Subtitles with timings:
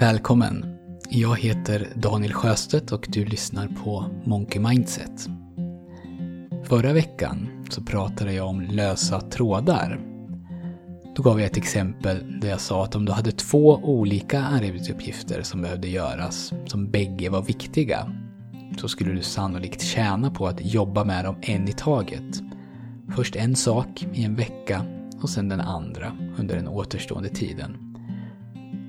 [0.00, 0.76] Välkommen!
[1.08, 5.28] Jag heter Daniel Sjöstedt och du lyssnar på Monkey Mindset.
[6.64, 10.00] Förra veckan så pratade jag om lösa trådar.
[11.16, 15.42] Då gav jag ett exempel där jag sa att om du hade två olika arbetsuppgifter
[15.42, 18.12] som behövde göras, som bägge var viktiga,
[18.78, 22.42] så skulle du sannolikt tjäna på att jobba med dem en i taget.
[23.16, 24.84] Först en sak i en vecka
[25.22, 27.89] och sen den andra under den återstående tiden.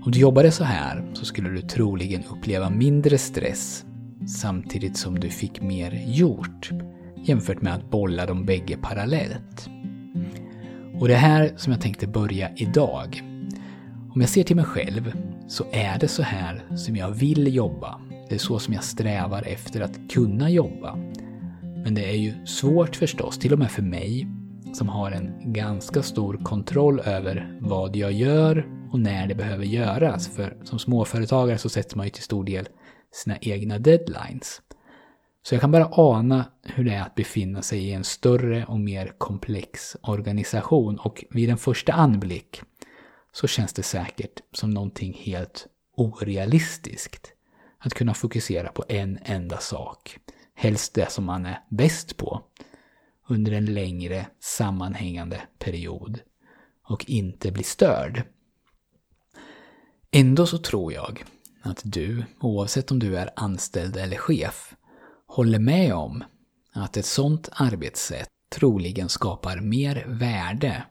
[0.03, 3.85] Om du jobbade så här så skulle du troligen uppleva mindre stress
[4.27, 6.71] samtidigt som du fick mer gjort
[7.23, 9.69] jämfört med att bolla de bägge parallellt.
[10.99, 13.23] Och det är här som jag tänkte börja idag.
[14.13, 15.13] Om jag ser till mig själv
[15.47, 18.01] så är det så här som jag vill jobba.
[18.29, 20.95] Det är så som jag strävar efter att kunna jobba.
[21.83, 24.27] Men det är ju svårt förstås, till och med för mig,
[24.73, 30.27] som har en ganska stor kontroll över vad jag gör och när det behöver göras.
[30.27, 32.69] För som småföretagare så sätter man ju till stor del
[33.11, 34.61] sina egna deadlines.
[35.43, 38.79] Så jag kan bara ana hur det är att befinna sig i en större och
[38.79, 42.61] mer komplex organisation och vid en första anblick
[43.31, 45.67] så känns det säkert som någonting helt
[45.97, 47.33] orealistiskt.
[47.79, 50.17] Att kunna fokusera på en enda sak,
[50.55, 52.41] helst det som man är bäst på,
[53.27, 56.19] under en längre sammanhängande period
[56.87, 58.23] och inte bli störd.
[60.11, 61.23] Ändå så tror jag
[61.61, 64.75] att du, oavsett om du är anställd eller chef,
[65.27, 66.23] håller med om
[66.73, 70.83] att ett sådant arbetssätt troligen skapar mer värde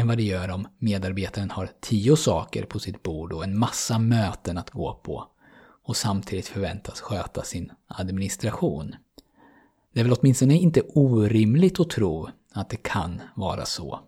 [0.00, 3.98] än vad det gör om medarbetaren har tio saker på sitt bord och en massa
[3.98, 5.28] möten att gå på
[5.84, 8.94] och samtidigt förväntas sköta sin administration.
[9.92, 14.00] Det är väl åtminstone inte orimligt att tro att det kan vara så.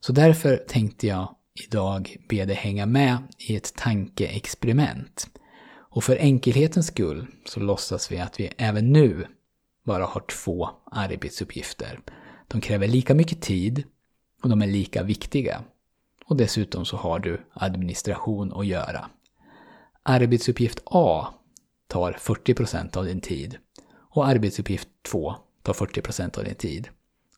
[0.00, 5.28] Så därför tänkte jag idag be dig hänga med i ett tankeexperiment.
[5.74, 9.26] Och för enkelhetens skull så låtsas vi att vi även nu
[9.84, 12.00] bara har två arbetsuppgifter.
[12.48, 13.84] De kräver lika mycket tid
[14.42, 15.62] och de är lika viktiga.
[16.26, 19.10] Och dessutom så har du administration att göra.
[20.02, 21.26] Arbetsuppgift A
[21.86, 23.58] tar 40% av din tid
[23.92, 26.88] och arbetsuppgift 2 tar 40% av din tid.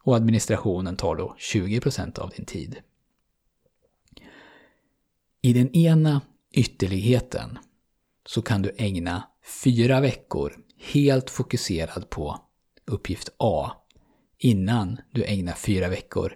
[0.02, 2.76] Och administrationen tar då 20% av din tid.
[5.44, 7.59] I den ena ytterligheten
[8.27, 9.22] så kan du ägna
[9.62, 12.41] fyra veckor helt fokuserad på
[12.84, 13.71] uppgift A
[14.38, 16.34] innan du ägnar fyra veckor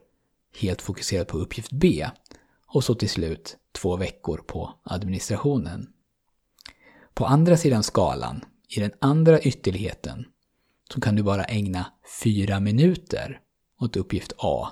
[0.61, 2.07] helt fokuserad på uppgift B
[2.67, 5.89] och så till slut två veckor på administrationen.
[7.15, 8.45] På andra sidan skalan,
[8.77, 10.25] i den andra ytterligheten,
[10.93, 11.93] så kan du bara ägna
[12.23, 13.41] fyra minuter
[13.81, 14.69] åt uppgift A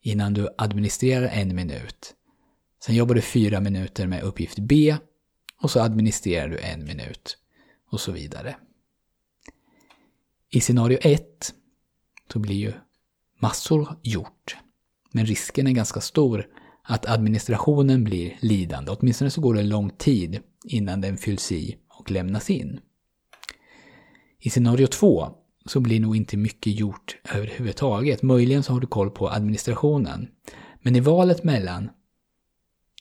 [0.00, 2.14] innan du administrerar en minut
[2.80, 4.96] Sen jobbar du fyra minuter med uppgift B
[5.60, 7.38] och så administrerar du en minut
[7.90, 8.56] och så vidare.
[10.50, 11.54] I scenario 1
[12.32, 12.72] så blir ju
[13.38, 14.56] massor gjort.
[15.12, 16.46] Men risken är ganska stor
[16.82, 18.92] att administrationen blir lidande.
[18.92, 22.80] Åtminstone så går det en lång tid innan den fylls i och lämnas in.
[24.40, 25.28] I scenario 2
[25.66, 28.22] så blir nog inte mycket gjort överhuvudtaget.
[28.22, 30.28] Möjligen så har du koll på administrationen.
[30.82, 31.90] Men i valet mellan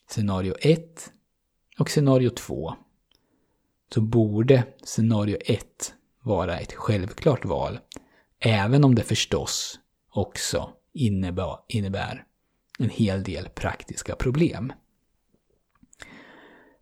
[0.10, 1.12] scenario 1
[1.80, 2.74] och scenario 2
[3.94, 7.80] så borde scenario 1 vara ett självklart val.
[8.40, 9.80] Även om det förstås
[10.10, 12.24] också innebär,
[12.80, 14.74] en hel del praktiska problem.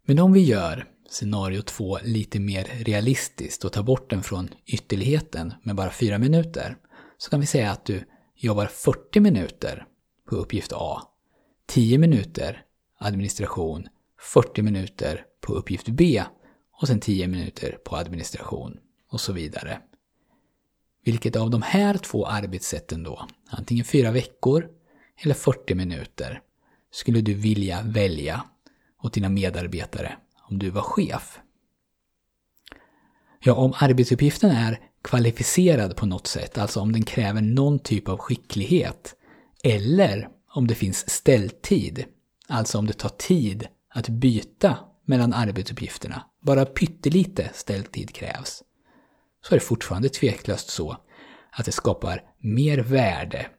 [0.05, 5.53] Men om vi gör scenario 2 lite mer realistiskt och tar bort den från ytterligheten
[5.63, 6.77] med bara 4 minuter
[7.17, 8.03] så kan vi säga att du
[8.35, 9.85] jobbar 40 minuter
[10.29, 11.01] på uppgift A,
[11.65, 12.64] 10 minuter
[13.05, 13.87] administration,
[14.33, 16.23] 40 minuter på uppgift B
[16.81, 18.77] och sen 10 minuter på administration
[19.09, 19.81] och så vidare.
[21.03, 24.69] Vilket av de här två arbetssätten då, antingen 4 veckor
[25.23, 26.41] eller 40 minuter,
[26.91, 28.43] skulle du vilja välja
[29.03, 30.17] åt dina medarbetare
[30.49, 31.39] om du var chef?
[33.39, 38.17] Ja, om arbetsuppgiften är kvalificerad på något sätt, alltså om den kräver någon typ av
[38.17, 39.15] skicklighet,
[39.63, 42.05] eller om det finns ställtid,
[42.47, 48.63] Alltså om det tar tid att byta mellan arbetsuppgifterna, bara pyttelite ställtid krävs,
[49.41, 50.97] så är det fortfarande tveklöst så
[51.51, 53.49] att det skapar mer värde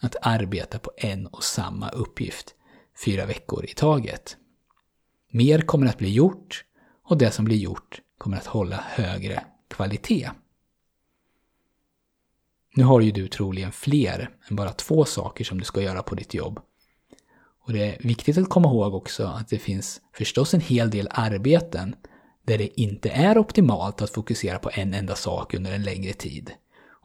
[0.00, 2.54] att arbeta på en och samma uppgift
[3.04, 4.36] fyra veckor i taget.
[5.30, 6.64] Mer kommer att bli gjort
[7.04, 10.30] och det som blir gjort kommer att hålla högre kvalitet.
[12.74, 16.14] Nu har ju du troligen fler än bara två saker som du ska göra på
[16.14, 16.60] ditt jobb
[17.66, 21.08] och det är viktigt att komma ihåg också att det finns förstås en hel del
[21.10, 21.94] arbeten
[22.46, 26.52] där det inte är optimalt att fokusera på en enda sak under en längre tid.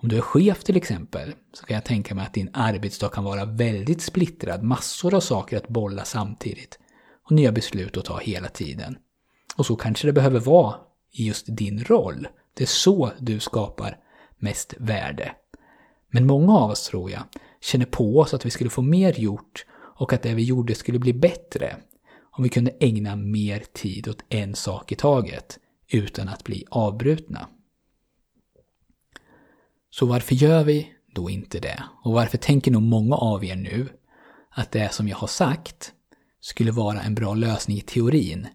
[0.01, 3.23] Om du är chef till exempel, så kan jag tänka mig att din arbetsdag kan
[3.23, 6.79] vara väldigt splittrad, massor av saker att bolla samtidigt
[7.25, 8.97] och nya beslut att ta hela tiden.
[9.55, 10.75] Och så kanske det behöver vara
[11.11, 12.27] i just din roll.
[12.53, 13.97] Det är så du skapar
[14.37, 15.31] mest värde.
[16.11, 17.23] Men många av oss, tror jag,
[17.61, 20.99] känner på oss att vi skulle få mer gjort och att det vi gjorde skulle
[20.99, 21.75] bli bättre
[22.31, 27.47] om vi kunde ägna mer tid åt en sak i taget utan att bli avbrutna.
[29.89, 31.83] Så varför gör vi då inte det?
[32.03, 33.89] Och varför tänker nog många av er nu
[34.49, 35.93] att det som jag har sagt
[36.41, 38.47] skulle vara en bra lösning i teorin,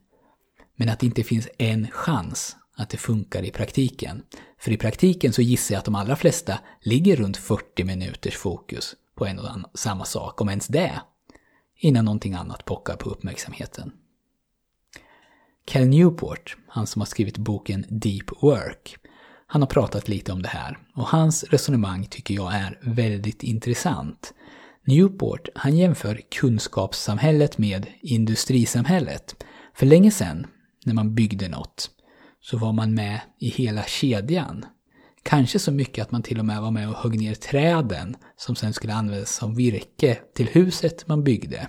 [0.77, 4.23] men att det inte finns en chans att det funkar i praktiken.
[4.59, 8.95] För i praktiken så gissar jag att de allra flesta ligger runt 40 minuters fokus
[9.15, 11.01] på en och samma sak, om ens det,
[11.81, 13.93] innan någonting annat pockar på uppmärksamheten.
[15.65, 18.97] Cal Newport, han som har skrivit boken Deep Work,
[19.47, 24.35] han har pratat lite om det här och hans resonemang tycker jag är väldigt intressant.
[24.85, 29.45] Newport, han jämför kunskapssamhället med industrisamhället.
[29.75, 30.47] För länge sedan,
[30.85, 31.91] när man byggde något,
[32.41, 34.65] så var man med i hela kedjan.
[35.23, 38.57] Kanske så mycket att man till och med var med och högg ner träden som
[38.57, 41.69] sen skulle användas som virke till huset man byggde.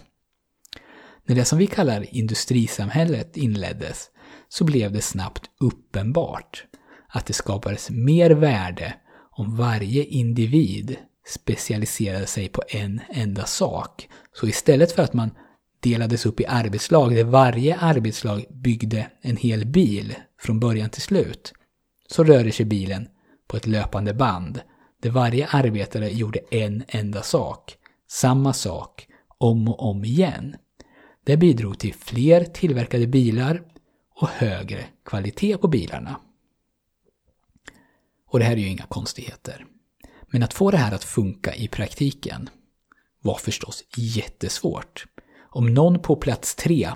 [1.25, 4.09] När det som vi kallar industrisamhället inleddes
[4.49, 6.63] så blev det snabbt uppenbart
[7.09, 8.93] att det skapades mer värde
[9.31, 10.97] om varje individ
[11.27, 14.09] specialiserade sig på en enda sak.
[14.33, 15.31] Så istället för att man
[15.79, 21.53] delades upp i arbetslag där varje arbetslag byggde en hel bil från början till slut,
[22.07, 23.07] så rörde sig bilen
[23.51, 24.61] på ett löpande band
[25.01, 27.75] där varje arbetare gjorde en enda sak,
[28.09, 29.07] samma sak,
[29.37, 30.55] om och om igen.
[31.23, 33.63] Det bidrog till fler tillverkade bilar
[34.15, 36.19] och högre kvalitet på bilarna.
[38.27, 39.65] Och det här är ju inga konstigheter.
[40.27, 42.49] Men att få det här att funka i praktiken
[43.21, 45.05] var förstås jättesvårt.
[45.49, 46.91] Om någon på plats tre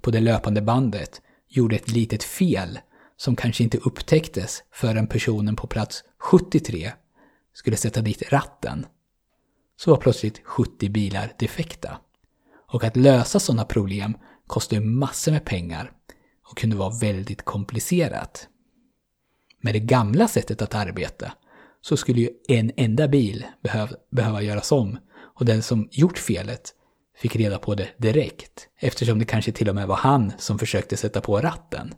[0.00, 2.78] på det löpande bandet gjorde ett litet fel
[3.18, 6.92] som kanske inte upptäcktes förrän personen på plats 73
[7.52, 8.86] skulle sätta dit ratten,
[9.76, 11.98] så var plötsligt 70 bilar defekta.
[12.68, 14.16] Och att lösa sådana problem
[14.46, 15.92] kostar ju massor med pengar
[16.50, 18.48] och kunde vara väldigt komplicerat.
[19.60, 21.32] Med det gamla sättet att arbeta
[21.80, 26.74] så skulle ju en enda bil behöv, behöva göras om och den som gjort felet
[27.16, 30.96] fick reda på det direkt eftersom det kanske till och med var han som försökte
[30.96, 31.94] sätta på ratten.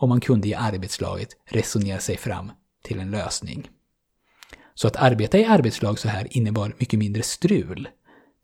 [0.00, 2.52] Och man kunde i arbetslaget resonera sig fram
[2.82, 3.68] till en lösning.
[4.74, 7.88] Så att arbeta i arbetslag så här innebar mycket mindre strul.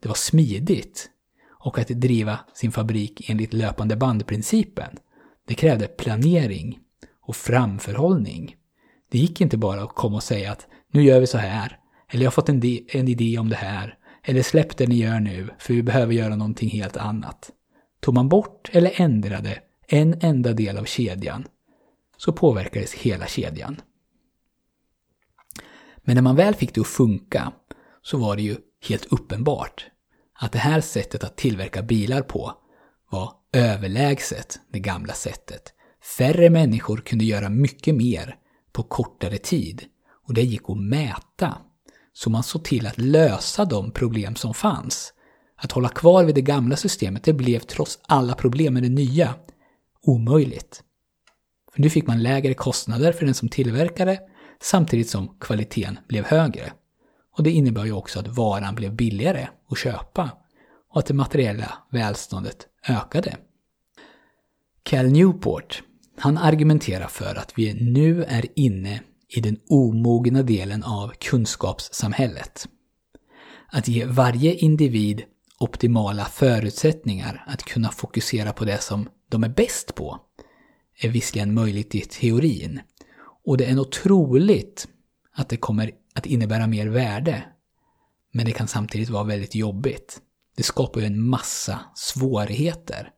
[0.01, 1.09] Det var smidigt.
[1.49, 4.97] Och att driva sin fabrik enligt löpande bandprincipen,
[5.47, 6.79] det krävde planering
[7.21, 8.55] och framförhållning.
[9.11, 12.23] Det gick inte bara att komma och säga att nu gör vi så här, eller
[12.23, 15.49] jag har fått en, en idé om det här, eller släpp det ni gör nu,
[15.59, 17.51] för vi behöver göra någonting helt annat.
[17.99, 21.47] Tog man bort eller ändrade en enda del av kedjan,
[22.17, 23.81] så påverkades hela kedjan.
[25.97, 27.51] Men när man väl fick det att funka,
[28.01, 28.57] så var det ju
[28.87, 29.87] helt uppenbart
[30.39, 32.53] att det här sättet att tillverka bilar på
[33.11, 35.73] var överlägset det gamla sättet.
[36.17, 38.35] Färre människor kunde göra mycket mer
[38.71, 39.83] på kortare tid
[40.27, 41.57] och det gick att mäta.
[42.13, 45.13] Så man såg till att lösa de problem som fanns.
[45.55, 49.33] Att hålla kvar vid det gamla systemet, det blev trots alla problem med det nya
[50.07, 50.83] omöjligt.
[51.73, 54.19] För nu fick man lägre kostnader för den som tillverkade
[54.61, 56.73] samtidigt som kvaliteten blev högre.
[57.37, 60.31] Och det innebar ju också att varan blev billigare att köpa
[60.89, 63.37] och att det materiella välståndet ökade.
[64.83, 65.83] Cal Newport,
[66.17, 72.67] han argumenterar för att vi nu är inne i den omogna delen av kunskapssamhället.
[73.67, 75.23] Att ge varje individ
[75.59, 80.19] optimala förutsättningar att kunna fokusera på det som de är bäst på
[81.01, 82.81] är visserligen möjligt i teorin.
[83.45, 84.87] Och det är nog troligt
[85.33, 87.43] att det kommer att innebära mer värde.
[88.33, 90.21] Men det kan samtidigt vara väldigt jobbigt.
[90.57, 93.09] Det skapar ju en massa svårigheter.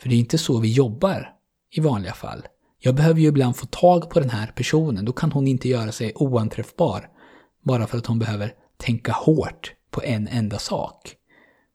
[0.00, 1.32] För det är inte så vi jobbar
[1.70, 2.46] i vanliga fall.
[2.78, 5.92] Jag behöver ju ibland få tag på den här personen, då kan hon inte göra
[5.92, 7.08] sig oanträffbar.
[7.62, 11.17] Bara för att hon behöver tänka hårt på en enda sak.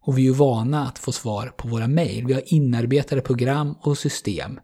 [0.06, 2.28] Och vi är ju vana att få svar på våra mejl.
[2.28, 4.60] Vi har inarbetade program och system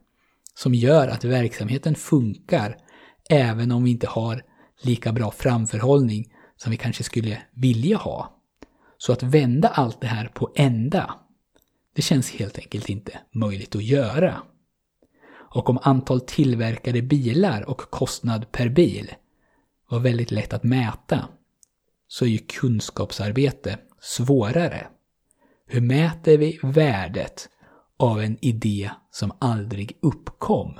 [0.53, 2.77] som gör att verksamheten funkar
[3.29, 4.43] även om vi inte har
[4.81, 8.36] lika bra framförhållning som vi kanske skulle vilja ha.
[8.98, 11.15] Så att vända allt det här på ända,
[11.96, 14.41] Det känns helt enkelt inte möjligt att göra.
[15.31, 19.15] Och om antal tillverkade bilar och kostnad per bil
[19.89, 21.27] var väldigt lätt att mäta,
[22.08, 24.88] så är ju kunskapsarbete svårare.
[25.71, 27.49] Hur mäter vi värdet
[27.97, 30.79] av en idé som aldrig uppkom?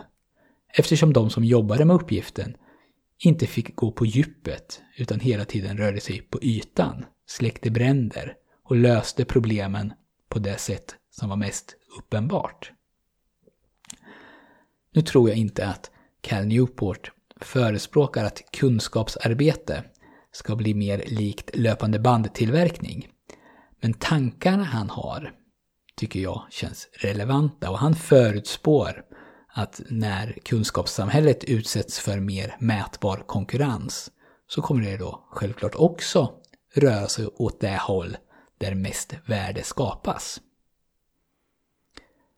[0.74, 2.58] Eftersom de som jobbade med uppgiften
[3.17, 8.75] inte fick gå på djupet utan hela tiden rörde sig på ytan, släckte bränder och
[8.75, 9.93] löste problemen
[10.29, 12.72] på det sätt som var mest uppenbart.
[14.93, 15.91] Nu tror jag inte att
[16.22, 19.84] Cal Newport förespråkar att kunskapsarbete
[20.31, 23.08] ska bli mer likt löpande bandtillverkning.
[23.81, 25.31] Men tankarna han har
[25.95, 29.03] tycker jag känns relevanta och han förutspår
[29.48, 34.12] att när kunskapssamhället utsätts för mer mätbar konkurrens
[34.48, 36.33] så kommer det då självklart också
[36.75, 38.17] röra sig åt det håll
[38.57, 40.41] där mest värde skapas.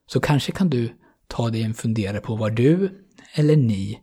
[0.08, 4.02] Så kanske kan du ta dig en funderare på var du eller ni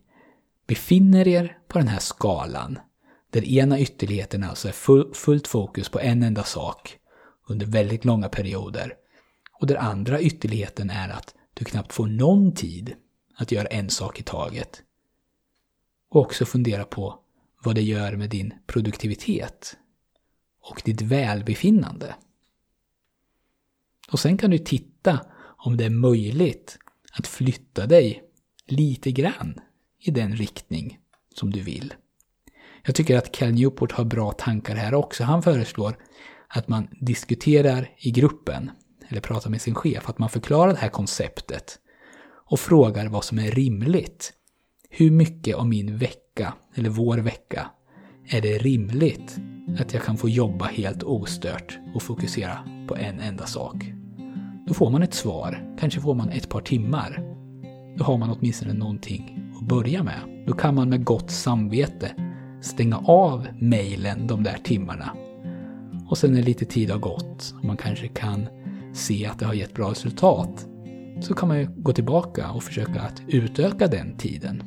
[0.66, 2.78] befinner er på den här skalan.
[3.30, 6.98] Där ena ytterligheten alltså är fullt fokus på en enda sak
[7.48, 8.94] under väldigt långa perioder.
[9.52, 12.94] Och den andra ytterligheten är att du knappt får någon tid
[13.34, 14.82] att göra en sak i taget.
[16.10, 17.20] Och också fundera på
[17.64, 19.76] vad det gör med din produktivitet
[20.60, 22.14] och ditt välbefinnande.
[24.12, 26.78] Och sen kan du titta om det är möjligt
[27.12, 28.22] att flytta dig
[28.66, 29.60] lite grann
[29.98, 30.98] i den riktning
[31.34, 31.94] som du vill.
[32.82, 35.24] Jag tycker att Cal Newport har bra tankar här också.
[35.24, 35.96] Han föreslår
[36.48, 38.70] att man diskuterar i gruppen,
[39.08, 41.78] eller pratar med sin chef, att man förklarar det här konceptet
[42.50, 44.32] och frågar vad som är rimligt.
[44.90, 47.70] Hur mycket av min vecka, eller vår vecka,
[48.28, 49.36] är det rimligt
[49.80, 53.76] att jag kan få jobba helt ostört och fokusera på en enda sak?
[54.66, 57.22] Då får man ett svar, kanske får man ett par timmar.
[57.96, 60.44] Då har man åtminstone någonting att börja med.
[60.46, 62.14] Då kan man med gott samvete
[62.62, 65.16] stänga av mejlen de där timmarna.
[66.08, 68.48] Och sen när lite tid har gått och man kanske kan
[68.94, 70.66] se att det har gett bra resultat
[71.20, 74.62] så kan man ju gå tillbaka och försöka att utöka den tiden.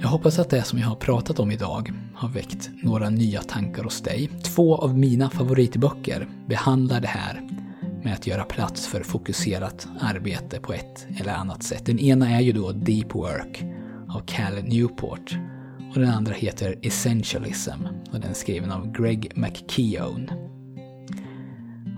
[0.00, 3.84] Jag hoppas att det som jag har pratat om idag har väckt några nya tankar
[3.84, 4.30] hos dig.
[4.42, 7.48] Två av mina favoritböcker behandlar det här
[8.02, 11.86] med att göra plats för fokuserat arbete på ett eller annat sätt.
[11.86, 13.64] Den ena är ju då Deep Work
[14.08, 15.36] av Cal Newport
[15.94, 17.70] och den andra heter Essentialism
[18.14, 20.30] och den är skriven av Greg McKeown.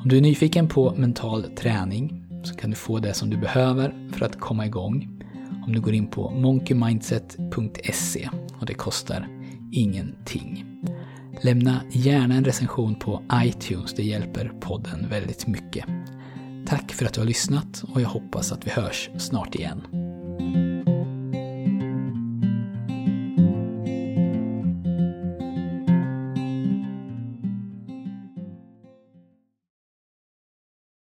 [0.03, 4.11] Om du är nyfiken på mental träning så kan du få det som du behöver
[4.13, 5.23] för att komma igång
[5.67, 8.29] om du går in på monkeymindset.se
[8.61, 9.29] och det kostar
[9.73, 10.65] ingenting.
[11.43, 15.85] Lämna gärna en recension på iTunes, det hjälper podden väldigt mycket.
[16.67, 19.83] Tack för att du har lyssnat och jag hoppas att vi hörs snart igen.